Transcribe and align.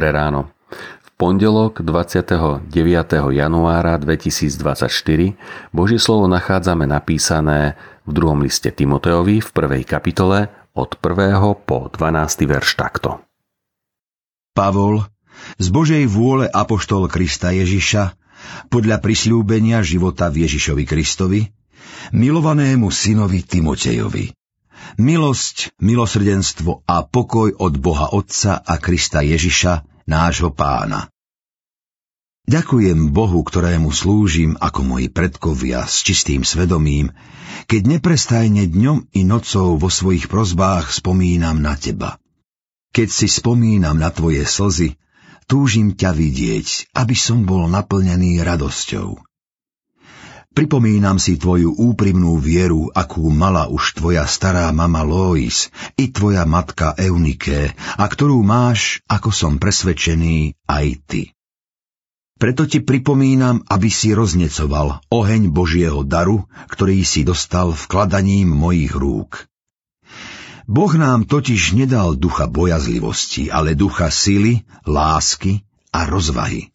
Dobré 0.00 0.16
ráno. 0.16 0.48
V 1.04 1.08
pondelok 1.20 1.84
29. 1.84 2.72
januára 3.36 4.00
2024 4.00 4.88
Božie 5.76 6.00
slovo 6.00 6.24
nachádzame 6.24 6.88
napísané 6.88 7.76
v 8.08 8.16
druhom 8.16 8.40
liste 8.40 8.72
Timoteovi 8.72 9.44
v 9.44 9.48
prvej 9.52 9.84
kapitole 9.84 10.48
od 10.72 10.96
1. 10.96 11.36
po 11.68 11.92
12. 11.92 12.16
verš 12.48 12.80
takto. 12.80 13.20
Pavol, 14.56 15.04
z 15.60 15.68
Božej 15.68 16.08
vôle 16.08 16.48
Apoštol 16.48 17.04
Krista 17.12 17.52
Ježiša, 17.52 18.16
podľa 18.72 19.04
prisľúbenia 19.04 19.84
života 19.84 20.32
v 20.32 20.48
Ježišovi 20.48 20.88
Kristovi, 20.88 21.44
milovanému 22.16 22.88
synovi 22.88 23.44
Timotejovi. 23.44 24.32
Milosť, 24.96 25.76
milosrdenstvo 25.76 26.88
a 26.88 27.04
pokoj 27.04 27.52
od 27.52 27.76
Boha 27.76 28.16
Otca 28.16 28.64
a 28.64 28.80
Krista 28.80 29.20
Ježiša, 29.20 29.89
nášho 30.10 30.50
pána. 30.50 31.06
Ďakujem 32.50 33.14
Bohu, 33.14 33.46
ktorému 33.46 33.94
slúžim 33.94 34.58
ako 34.58 34.82
moji 34.82 35.06
predkovia 35.06 35.86
s 35.86 36.02
čistým 36.02 36.42
svedomím, 36.42 37.14
keď 37.70 37.86
neprestajne 37.86 38.66
dňom 38.66 39.06
i 39.14 39.22
nocou 39.22 39.78
vo 39.78 39.86
svojich 39.86 40.26
prozbách 40.26 40.90
spomínam 40.90 41.62
na 41.62 41.78
teba. 41.78 42.18
Keď 42.90 43.06
si 43.06 43.30
spomínam 43.30 44.02
na 44.02 44.10
tvoje 44.10 44.42
slzy, 44.42 44.98
túžim 45.46 45.94
ťa 45.94 46.10
vidieť, 46.10 46.90
aby 46.98 47.14
som 47.14 47.46
bol 47.46 47.70
naplnený 47.70 48.42
radosťou. 48.42 49.29
Pripomínam 50.50 51.16
si 51.22 51.38
tvoju 51.38 51.78
úprimnú 51.78 52.36
vieru, 52.42 52.90
akú 52.90 53.30
mala 53.30 53.70
už 53.70 53.96
tvoja 53.96 54.26
stará 54.26 54.66
mama 54.74 55.06
Lois 55.06 55.70
i 55.94 56.10
tvoja 56.10 56.42
matka 56.42 56.92
Eunike 56.98 57.72
a 57.96 58.04
ktorú 58.04 58.42
máš, 58.42 58.98
ako 59.06 59.30
som 59.30 59.52
presvedčený, 59.62 60.58
aj 60.66 60.86
ty. 61.06 61.22
Preto 62.40 62.66
ti 62.66 62.82
pripomínam, 62.82 63.62
aby 63.68 63.92
si 63.92 64.10
roznecoval 64.10 65.06
oheň 65.12 65.52
Božieho 65.54 66.02
daru, 66.02 66.48
ktorý 66.66 67.04
si 67.06 67.22
dostal 67.22 67.70
vkladaním 67.70 68.50
mojich 68.50 68.96
rúk. 68.96 69.44
Boh 70.66 70.92
nám 70.98 71.30
totiž 71.30 71.78
nedal 71.78 72.18
ducha 72.18 72.50
bojazlivosti, 72.50 73.54
ale 73.54 73.78
ducha 73.78 74.10
sily, 74.10 74.66
lásky 74.88 75.62
a 75.94 76.08
rozvahy. 76.10 76.74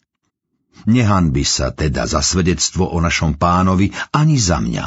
Nehanby 0.84 1.42
sa 1.48 1.72
teda 1.72 2.04
za 2.04 2.20
svedectvo 2.20 2.92
o 2.92 3.00
našom 3.00 3.40
pánovi 3.40 3.88
ani 4.12 4.36
za 4.36 4.60
mňa, 4.60 4.84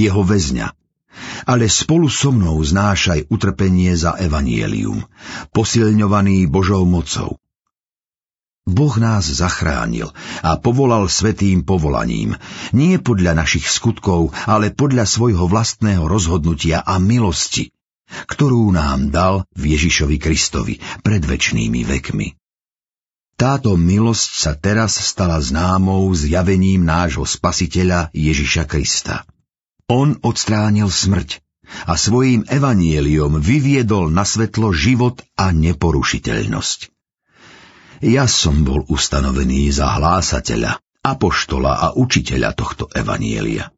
jeho 0.00 0.24
väzňa, 0.24 0.72
ale 1.44 1.68
spolu 1.68 2.08
so 2.08 2.32
mnou 2.32 2.56
znášaj 2.64 3.28
utrpenie 3.28 3.92
za 3.92 4.16
evanielium, 4.16 5.04
posilňovaný 5.52 6.48
Božou 6.48 6.88
mocou. 6.88 7.36
Boh 8.68 8.94
nás 9.00 9.24
zachránil 9.24 10.12
a 10.44 10.60
povolal 10.60 11.08
svetým 11.08 11.64
povolaním, 11.64 12.36
nie 12.76 13.00
podľa 13.00 13.32
našich 13.32 13.64
skutkov, 13.64 14.36
ale 14.44 14.68
podľa 14.68 15.08
svojho 15.08 15.48
vlastného 15.48 16.04
rozhodnutia 16.04 16.84
a 16.84 17.00
milosti, 17.00 17.72
ktorú 18.28 18.68
nám 18.68 19.08
dal 19.08 19.48
v 19.56 19.72
Ježišovi 19.72 20.20
Kristovi 20.20 20.76
pred 21.00 21.24
večnými 21.24 21.80
vekmi. 21.88 22.47
Táto 23.38 23.78
milosť 23.78 24.30
sa 24.34 24.52
teraz 24.58 24.98
stala 24.98 25.38
známou 25.38 26.10
zjavením 26.10 26.82
nášho 26.82 27.22
spasiteľa 27.22 28.10
Ježiša 28.10 28.66
Krista. 28.66 29.22
On 29.86 30.18
odstránil 30.26 30.90
smrť 30.90 31.38
a 31.86 31.94
svojím 31.94 32.50
evanieliom 32.50 33.38
vyviedol 33.38 34.10
na 34.10 34.26
svetlo 34.26 34.74
život 34.74 35.22
a 35.38 35.54
neporušiteľnosť. 35.54 36.90
Ja 38.02 38.26
som 38.26 38.66
bol 38.66 38.82
ustanovený 38.90 39.70
za 39.70 39.86
hlásateľa, 39.86 40.82
apoštola 41.06 41.72
a 41.78 41.86
učiteľa 41.94 42.58
tohto 42.58 42.90
evanielia. 42.90 43.70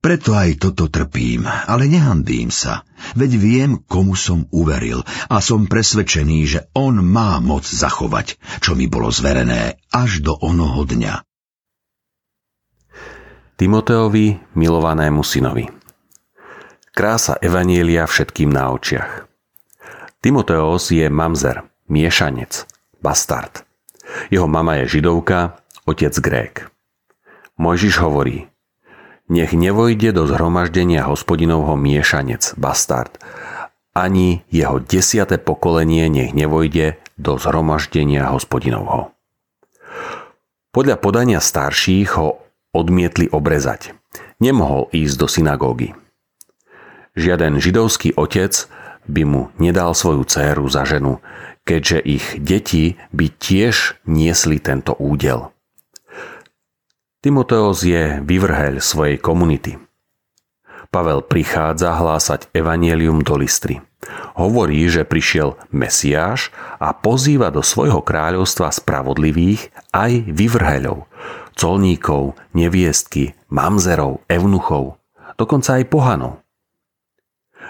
Preto 0.00 0.32
aj 0.32 0.56
toto 0.56 0.88
trpím, 0.88 1.44
ale 1.44 1.84
nehambím 1.84 2.48
sa, 2.48 2.88
veď 3.20 3.30
viem, 3.36 3.70
komu 3.84 4.16
som 4.16 4.48
uveril 4.48 5.04
a 5.28 5.44
som 5.44 5.68
presvedčený, 5.68 6.38
že 6.48 6.60
on 6.72 7.04
má 7.04 7.36
moc 7.44 7.68
zachovať, 7.68 8.40
čo 8.64 8.72
mi 8.72 8.88
bolo 8.88 9.12
zverené 9.12 9.76
až 9.92 10.24
do 10.24 10.32
onoho 10.32 10.88
dňa. 10.88 11.20
Timoteovi, 13.60 14.40
milovanému 14.56 15.20
synovi. 15.20 15.68
Krása 16.96 17.36
Evanielia 17.36 18.08
všetkým 18.08 18.48
na 18.48 18.72
očiach. 18.72 19.28
Timoteos 20.24 20.88
je 20.88 21.04
mamzer, 21.12 21.68
miešanec, 21.92 22.64
bastard. 23.04 23.68
Jeho 24.32 24.48
mama 24.48 24.80
je 24.80 24.96
židovka, 24.96 25.60
otec 25.84 26.12
Grék. 26.24 26.54
Mojžiš 27.60 28.00
hovorí, 28.00 28.49
nech 29.30 29.54
nevojde 29.54 30.10
do 30.10 30.26
zhromaždenia 30.26 31.06
hospodinovho 31.06 31.78
miešanec, 31.78 32.58
bastard. 32.58 33.16
Ani 33.94 34.42
jeho 34.50 34.82
desiate 34.82 35.38
pokolenie 35.38 36.10
nech 36.10 36.34
nevojde 36.34 36.98
do 37.14 37.38
zhromaždenia 37.38 38.26
hospodinovho. 38.28 39.14
Podľa 40.70 40.96
podania 41.02 41.40
starších 41.42 42.18
ho 42.18 42.38
odmietli 42.70 43.26
obrezať. 43.30 43.94
Nemohol 44.38 44.90
ísť 44.94 45.14
do 45.18 45.26
synagógy. 45.26 45.88
Žiaden 47.18 47.58
židovský 47.58 48.14
otec 48.14 48.70
by 49.10 49.22
mu 49.26 49.42
nedal 49.58 49.90
svoju 49.98 50.22
dceru 50.22 50.70
za 50.70 50.86
ženu, 50.86 51.18
keďže 51.66 51.98
ich 52.06 52.26
deti 52.38 52.94
by 53.10 53.26
tiež 53.26 53.98
niesli 54.06 54.62
tento 54.62 54.94
údel. 54.94 55.50
Timoteos 57.20 57.84
je 57.84 58.24
vyvrheľ 58.24 58.80
svojej 58.80 59.20
komunity. 59.20 59.76
Pavel 60.88 61.20
prichádza 61.20 61.92
hlásať 61.92 62.48
evanielium 62.56 63.20
do 63.20 63.36
Listry. 63.36 63.84
Hovorí, 64.40 64.88
že 64.88 65.04
prišiel 65.04 65.60
Mesiáš 65.68 66.48
a 66.80 66.96
pozýva 66.96 67.52
do 67.52 67.60
svojho 67.60 68.00
kráľovstva 68.00 68.72
spravodlivých 68.72 69.68
aj 69.92 70.32
vyvrheľov, 70.32 71.12
colníkov, 71.60 72.40
neviestky, 72.56 73.36
mamzerov, 73.52 74.24
evnuchov, 74.24 74.96
dokonca 75.36 75.76
aj 75.76 75.84
pohanov. 75.92 76.40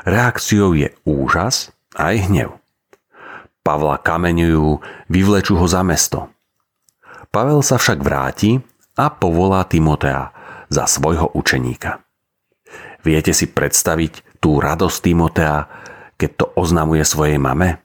Reakciou 0.06 0.78
je 0.78 0.94
úžas 1.02 1.74
a 1.98 2.14
aj 2.14 2.30
hnev. 2.30 2.54
Pavla 3.66 3.98
kameňujú, 3.98 4.78
vyvlečú 5.10 5.58
ho 5.58 5.66
za 5.66 5.82
mesto. 5.82 6.30
Pavel 7.34 7.66
sa 7.66 7.82
však 7.82 7.98
vráti 7.98 8.69
a 9.00 9.08
povolá 9.08 9.64
Timotea 9.64 10.28
za 10.68 10.84
svojho 10.84 11.32
učeníka. 11.32 12.04
Viete 13.00 13.32
si 13.32 13.48
predstaviť 13.48 14.40
tú 14.44 14.60
radosť 14.60 14.98
Timotea, 15.00 15.56
keď 16.20 16.30
to 16.36 16.46
oznamuje 16.52 17.00
svojej 17.00 17.40
mame? 17.40 17.80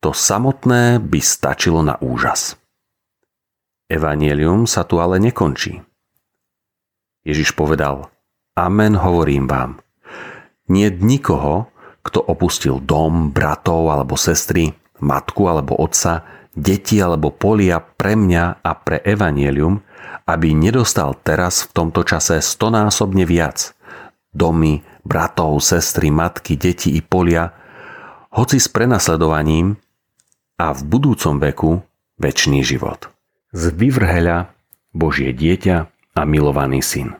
To 0.00 0.16
samotné 0.16 0.96
by 0.98 1.20
stačilo 1.20 1.84
na 1.84 2.00
úžas. 2.00 2.56
Evangelium 3.92 4.64
sa 4.64 4.88
tu 4.88 4.96
ale 4.96 5.20
nekončí. 5.20 5.84
Ježiš 7.22 7.52
povedal, 7.52 8.08
Amen 8.56 8.96
hovorím 8.96 9.46
vám. 9.46 9.78
Nie 10.72 10.88
nikoho, 10.88 11.68
kto 12.02 12.18
opustil 12.24 12.80
dom, 12.82 13.30
bratov 13.30 13.92
alebo 13.92 14.16
sestry, 14.18 14.74
matku 14.98 15.46
alebo 15.46 15.78
otca, 15.78 16.24
deti 16.52 17.00
alebo 17.00 17.32
polia 17.32 17.80
pre 17.80 18.16
mňa 18.16 18.64
a 18.64 18.70
pre 18.76 19.00
evanielium, 19.00 19.80
aby 20.28 20.52
nedostal 20.52 21.16
teraz 21.20 21.66
v 21.68 21.70
tomto 21.72 22.04
čase 22.04 22.38
stonásobne 22.38 23.24
viac. 23.24 23.72
Domy, 24.32 24.80
bratov, 25.04 25.60
sestry, 25.60 26.08
matky, 26.08 26.56
deti 26.56 26.96
i 26.96 27.00
polia, 27.04 27.52
hoci 28.32 28.56
s 28.56 28.68
prenasledovaním 28.72 29.76
a 30.56 30.72
v 30.72 30.80
budúcom 30.88 31.36
veku 31.36 31.72
väčší 32.16 32.64
život. 32.64 33.12
Z 33.52 33.76
vyvrheľa 33.76 34.48
Božie 34.96 35.36
dieťa 35.36 35.76
a 36.16 36.22
milovaný 36.24 36.80
syn. 36.80 37.16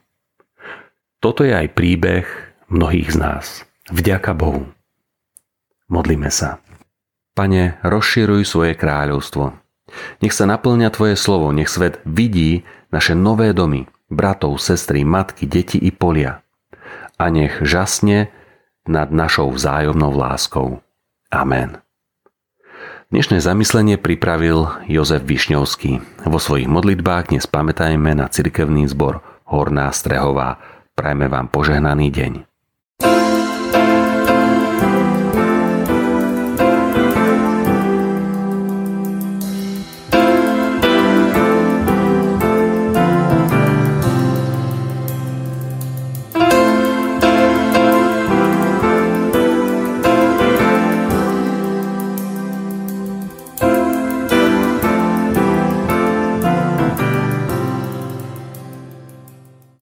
Toto 1.21 1.45
je 1.45 1.53
aj 1.53 1.77
príbeh 1.77 2.25
mnohých 2.73 3.13
z 3.13 3.17
nás. 3.21 3.45
Vďaka 3.93 4.33
Bohu. 4.33 4.69
Modlíme 5.93 6.33
sa. 6.33 6.59
Pane, 7.43 7.75
rozširuj 7.83 8.47
svoje 8.47 8.79
kráľovstvo. 8.79 9.51
Nech 10.23 10.31
sa 10.31 10.47
naplňa 10.47 10.95
Tvoje 10.95 11.19
slovo, 11.19 11.51
nech 11.51 11.67
svet 11.67 11.99
vidí 12.07 12.63
naše 12.95 13.19
nové 13.19 13.51
domy, 13.51 13.91
bratov, 14.07 14.63
sestry, 14.63 15.03
matky, 15.03 15.51
deti 15.51 15.75
i 15.75 15.91
polia. 15.91 16.47
A 17.19 17.35
nech 17.35 17.59
žasne 17.67 18.31
nad 18.87 19.11
našou 19.11 19.51
vzájomnou 19.51 20.15
láskou. 20.15 20.87
Amen. 21.35 21.83
Dnešné 23.11 23.43
zamyslenie 23.43 23.99
pripravil 23.99 24.71
Jozef 24.87 25.27
Višňovský. 25.27 26.23
Vo 26.23 26.39
svojich 26.39 26.71
modlitbách 26.71 27.35
dnes 27.35 27.51
pamätajme 27.51 28.23
na 28.23 28.31
cirkevný 28.31 28.87
zbor 28.87 29.19
Horná 29.51 29.91
Strehová. 29.91 30.63
Prajme 30.95 31.27
vám 31.27 31.51
požehnaný 31.51 32.07
deň. 32.07 32.33